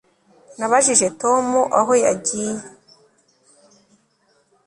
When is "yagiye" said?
2.05-2.55